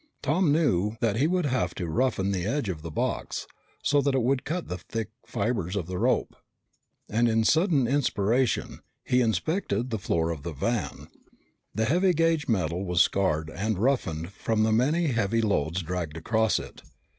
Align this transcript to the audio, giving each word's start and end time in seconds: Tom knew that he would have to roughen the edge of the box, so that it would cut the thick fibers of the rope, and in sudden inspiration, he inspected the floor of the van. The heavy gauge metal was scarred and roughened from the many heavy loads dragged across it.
Tom 0.23 0.51
knew 0.51 0.97
that 0.99 1.17
he 1.17 1.27
would 1.27 1.45
have 1.45 1.75
to 1.75 1.85
roughen 1.87 2.31
the 2.31 2.43
edge 2.43 2.69
of 2.69 2.81
the 2.81 2.89
box, 2.89 3.45
so 3.83 4.01
that 4.01 4.15
it 4.15 4.23
would 4.23 4.45
cut 4.45 4.67
the 4.67 4.79
thick 4.79 5.11
fibers 5.27 5.75
of 5.75 5.85
the 5.85 5.99
rope, 5.99 6.35
and 7.07 7.29
in 7.29 7.43
sudden 7.43 7.85
inspiration, 7.85 8.79
he 9.03 9.21
inspected 9.21 9.91
the 9.91 9.99
floor 9.99 10.31
of 10.31 10.41
the 10.41 10.53
van. 10.53 11.07
The 11.75 11.85
heavy 11.85 12.13
gauge 12.13 12.47
metal 12.47 12.83
was 12.83 13.03
scarred 13.03 13.51
and 13.51 13.77
roughened 13.77 14.31
from 14.31 14.63
the 14.63 14.71
many 14.71 15.09
heavy 15.09 15.39
loads 15.43 15.83
dragged 15.83 16.17
across 16.17 16.57
it. 16.57 16.81